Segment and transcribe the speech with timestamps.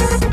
[0.00, 0.27] you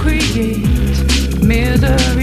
[0.00, 0.56] create
[1.42, 2.19] misery.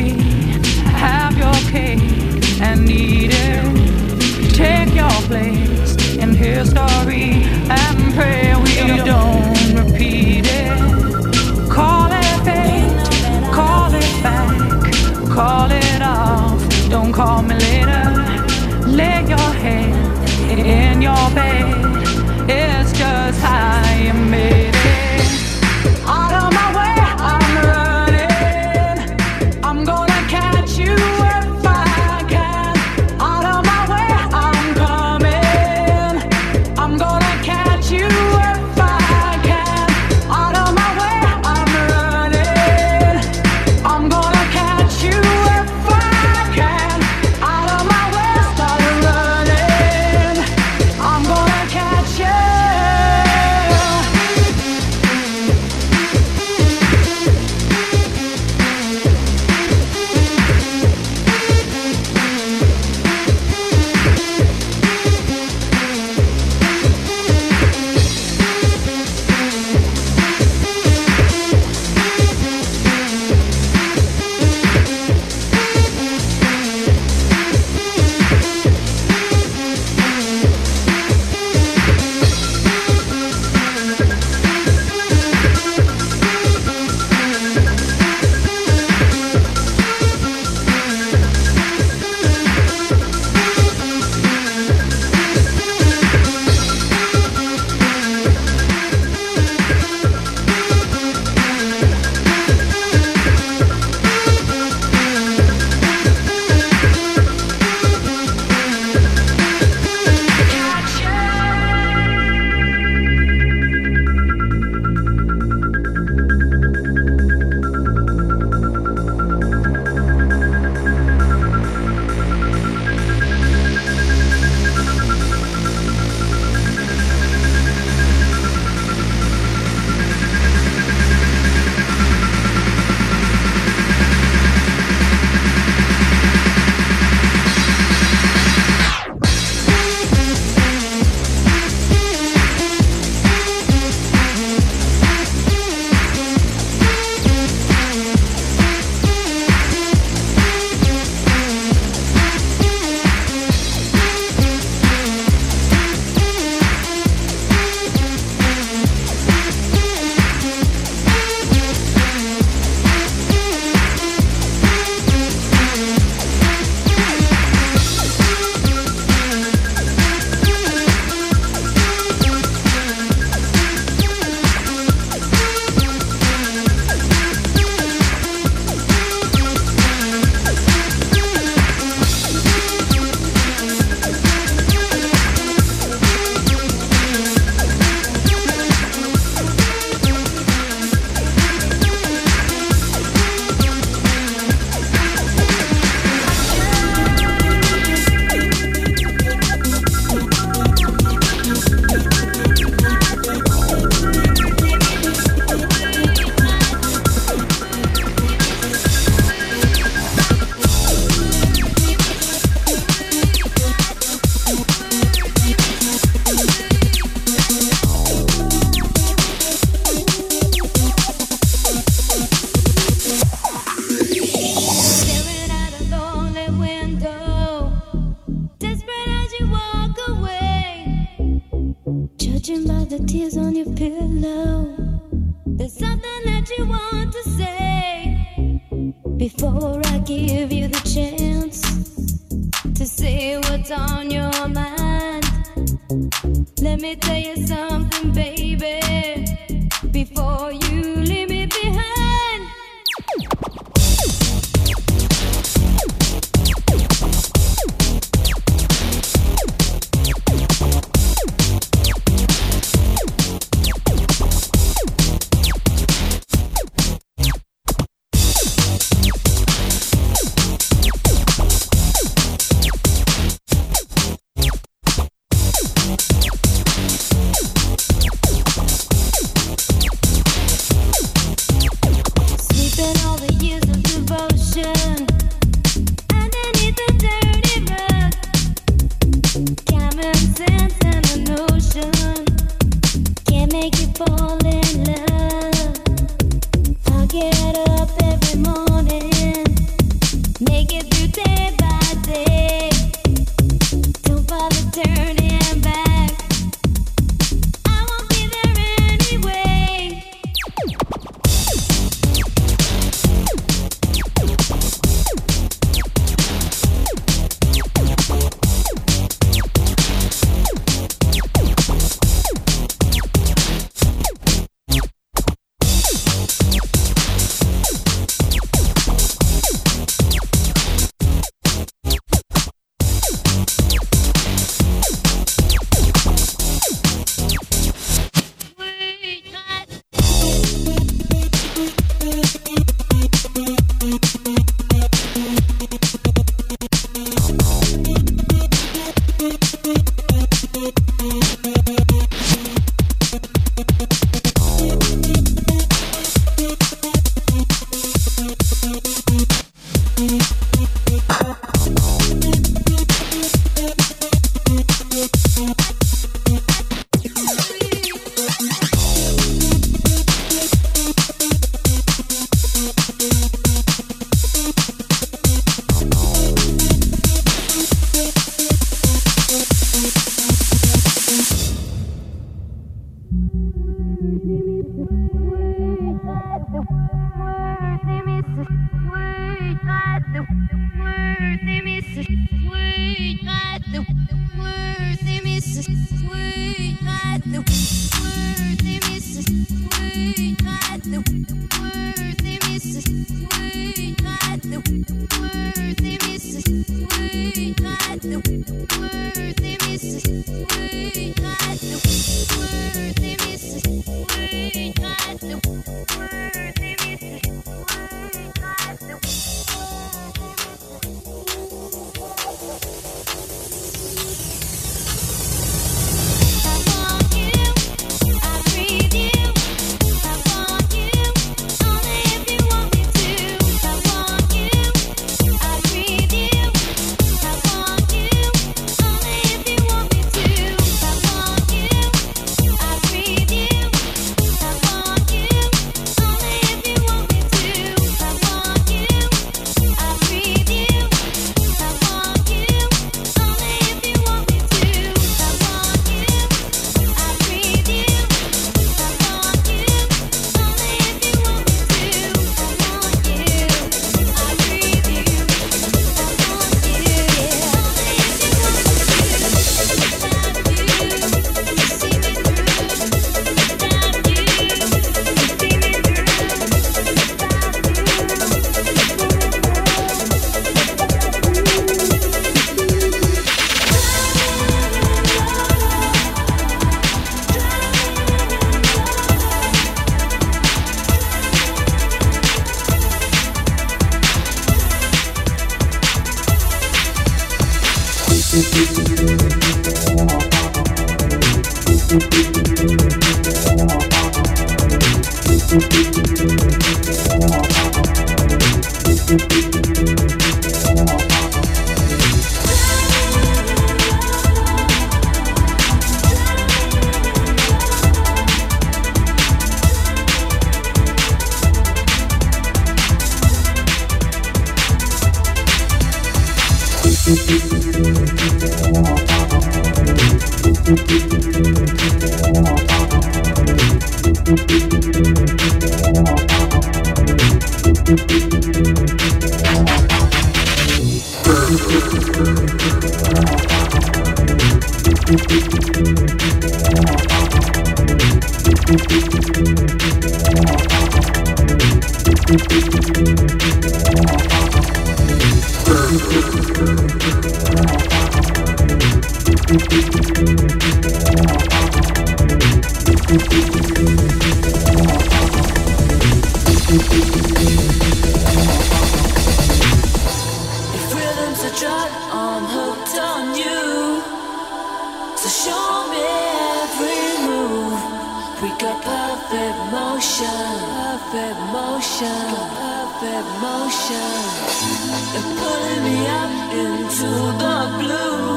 [585.18, 587.10] and pulling me up into
[587.42, 588.37] the blue.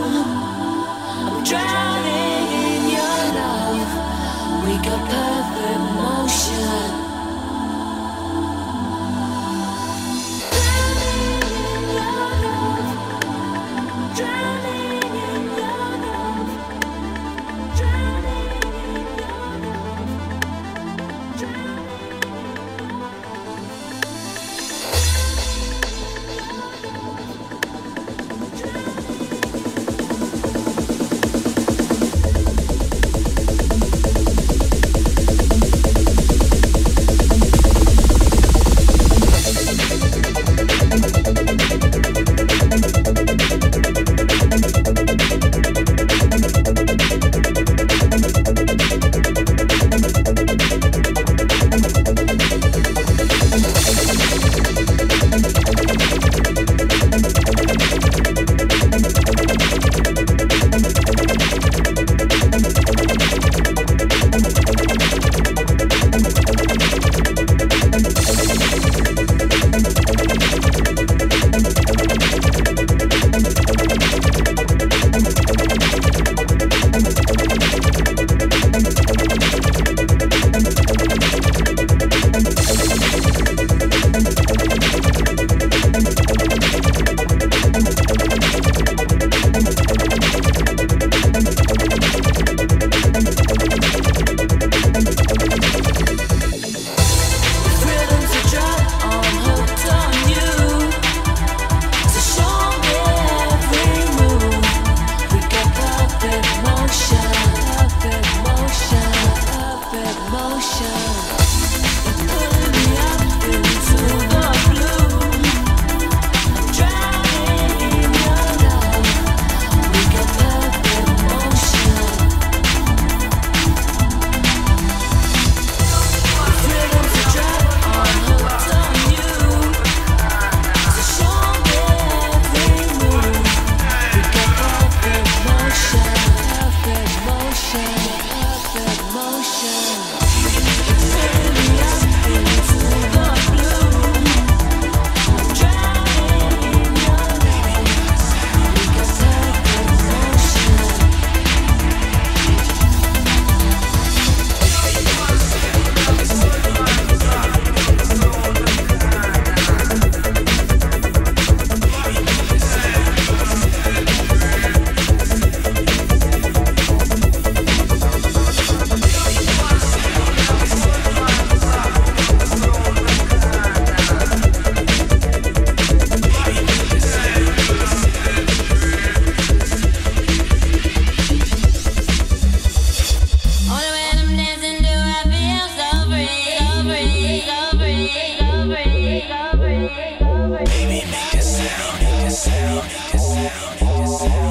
[192.30, 194.49] sound, your sound, sound.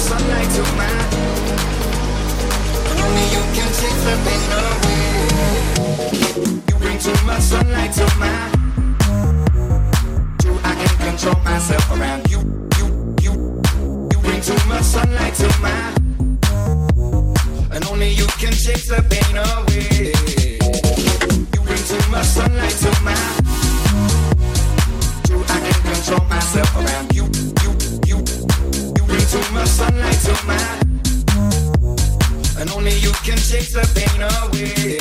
[0.00, 0.62] sunlight to.
[3.04, 3.70] Only you can
[4.06, 5.10] the pain away.
[6.68, 8.06] You bring too much sunlight to
[10.64, 12.40] I can control myself around you.
[12.78, 12.86] You,
[13.20, 13.32] you,
[14.12, 15.48] you bring too much sunlight to.
[17.72, 18.52] And only you can
[18.88, 20.12] the pain away.
[21.52, 22.90] You bring too much sunlight to
[25.48, 27.59] I can control myself around you.
[29.30, 30.58] To my sunlight to my,
[32.60, 34.98] and only you can take the pain away.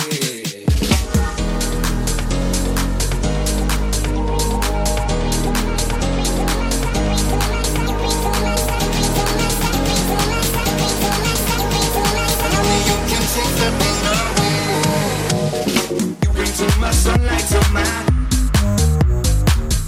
[16.79, 17.83] my sunlight to my,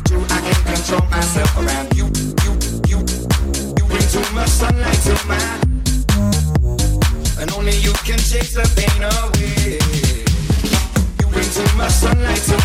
[0.05, 2.40] Do I can control myself around you?
[4.41, 5.13] my sunlight to.
[7.39, 8.17] And only you can
[8.55, 9.77] the pain away.
[11.19, 11.49] You bring
[11.87, 12.57] sunlight to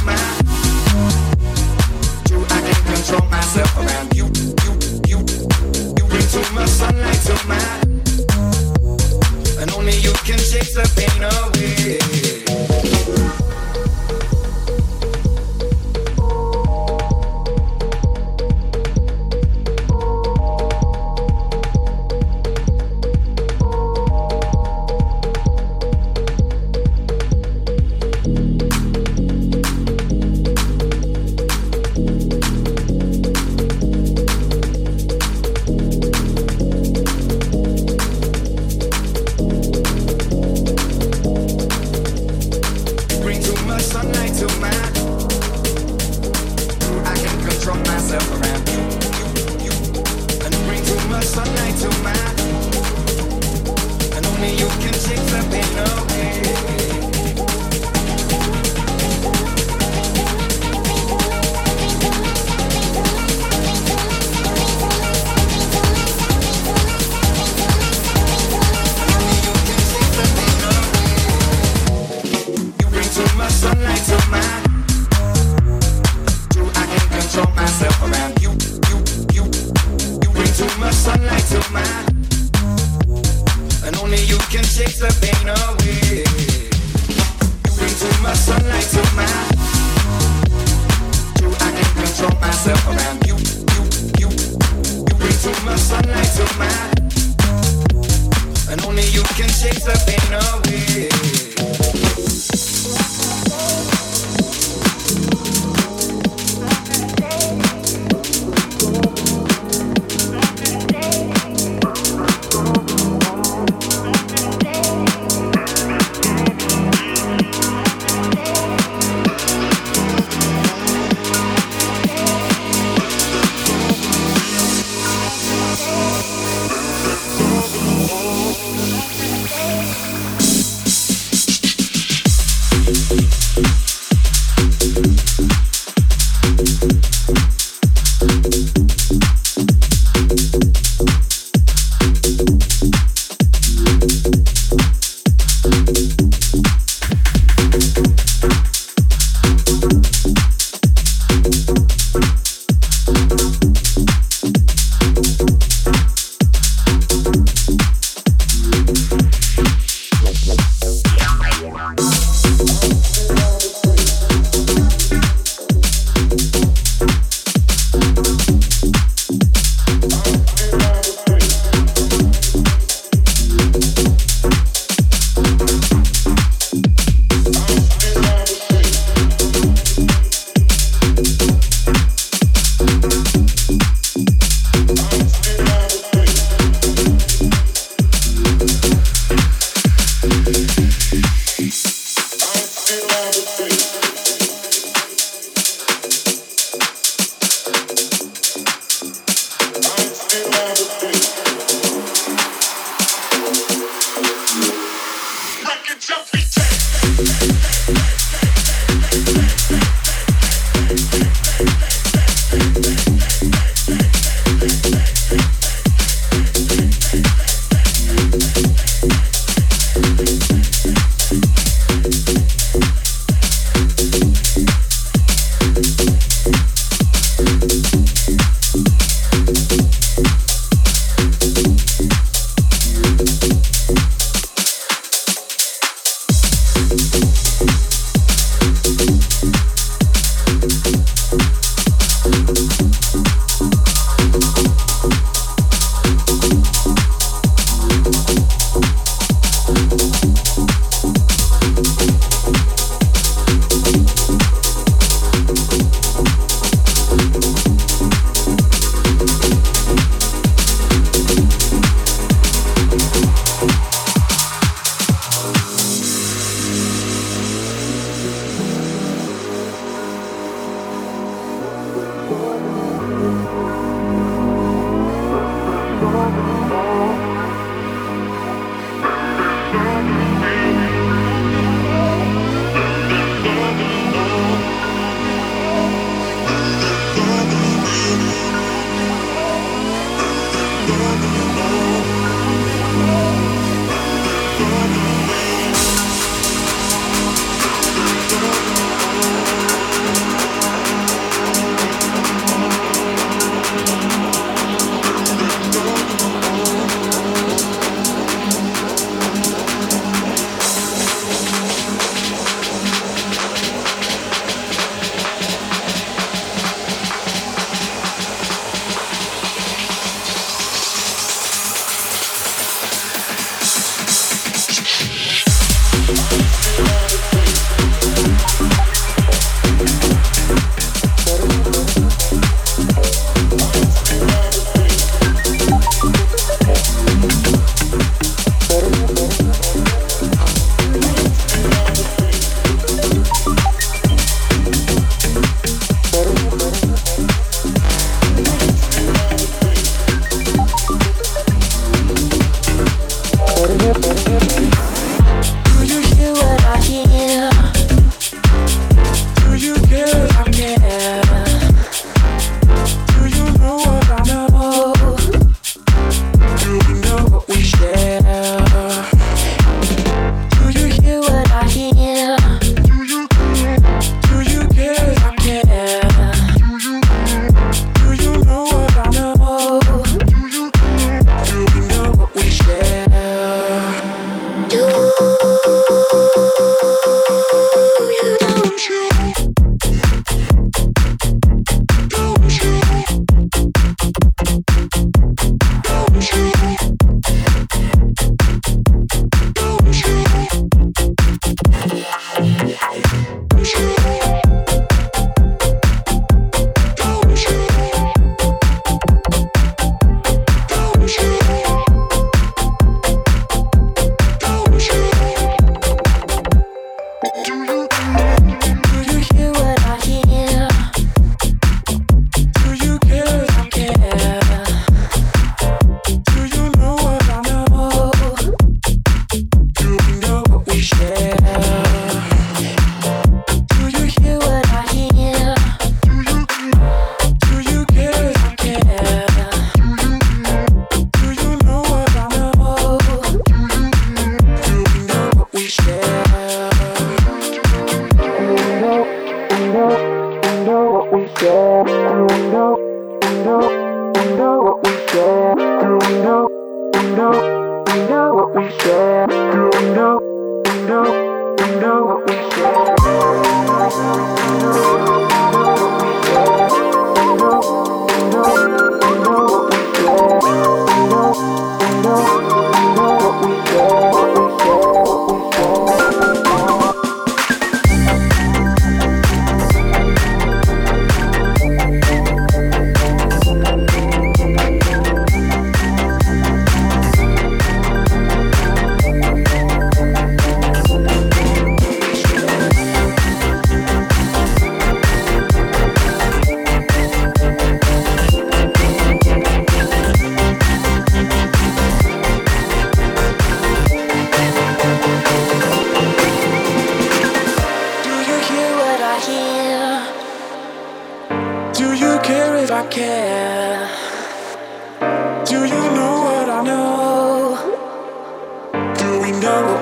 [2.49, 4.27] I can't control myself around you,
[4.65, 4.73] you,
[5.11, 5.19] you.
[5.99, 6.27] You bring
[6.67, 7.37] sunlight to.
[9.61, 10.39] And only you can
[10.73, 11.99] the pain away.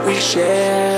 [0.04, 0.93] we share.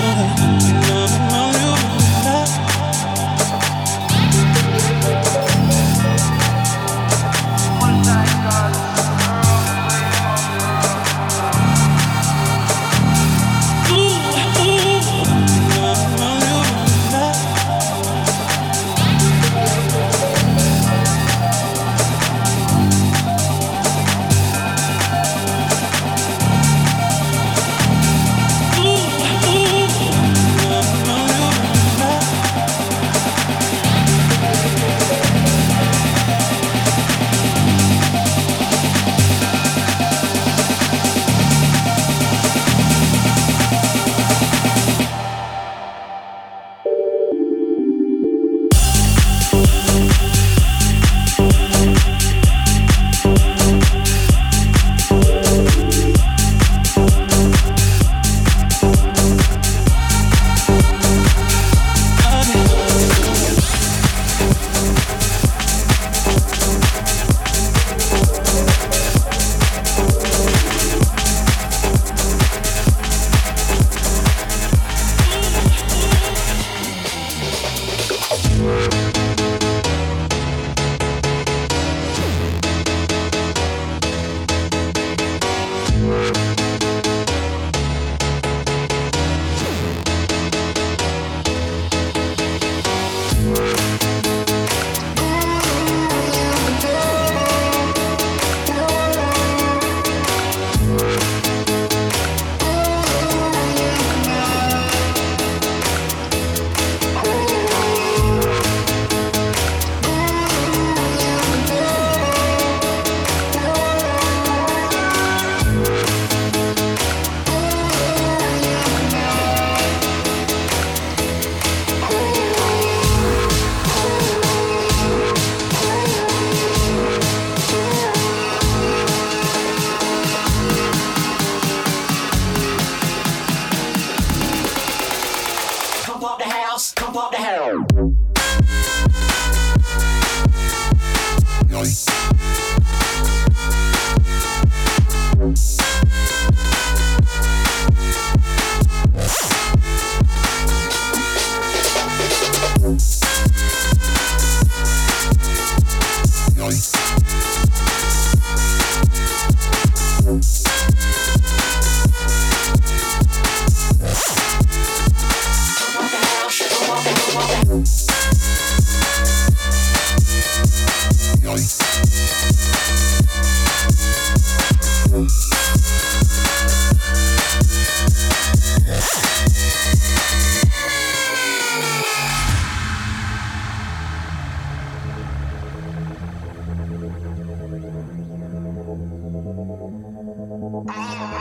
[0.00, 0.85] good.